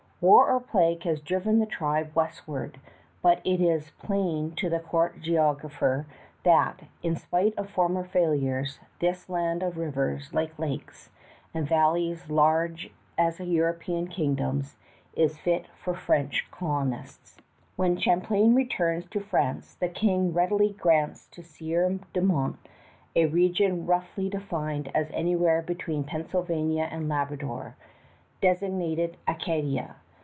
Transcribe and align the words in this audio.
War 0.23 0.51
or 0.51 0.59
plague 0.59 1.01
has 1.01 1.19
driven 1.19 1.57
the 1.57 1.65
tribe 1.65 2.11
westward, 2.13 2.79
but 3.23 3.41
it 3.43 3.59
is 3.59 3.89
plain 3.97 4.51
to 4.57 4.69
the 4.69 4.79
court 4.79 5.19
geographer 5.19 6.05
that, 6.43 6.81
in 7.01 7.15
spite 7.15 7.57
of 7.57 7.71
former 7.71 8.03
failures, 8.03 8.77
this 8.99 9.29
land 9.29 9.63
of 9.63 9.77
rivers 9.79 10.31
like 10.31 10.59
lakes, 10.59 11.09
and 11.55 11.67
valleys 11.67 12.29
large 12.29 12.91
as 13.17 13.39
European 13.39 14.07
kingdoms, 14.09 14.77
is 15.15 15.39
fit 15.39 15.65
for 15.75 15.95
French 15.95 16.45
colonists. 16.51 17.37
[Illustration: 17.79 17.79
THE 17.79 17.85
FANTASTIC 17.87 17.89
ROCKS 17.89 17.89
OF 17.89 17.89
GASPÉ] 17.89 17.89
When 17.89 17.97
Champlain 17.97 18.55
returns 18.55 19.05
to 19.09 19.19
France 19.27 19.73
the 19.73 19.89
King 19.89 20.33
readily 20.33 20.73
grants 20.73 21.27
to 21.29 21.41
Sieur 21.41 21.97
de 22.13 22.21
Monts 22.21 22.59
a 23.15 23.25
region 23.25 23.87
roughly 23.87 24.29
defined 24.29 24.91
as 24.93 25.09
anywhere 25.15 25.63
between 25.63 26.03
Pennsylvania 26.03 26.87
and 26.91 27.09
Labrador, 27.09 27.75
designated 28.39 29.17
Acadia. 29.27 29.95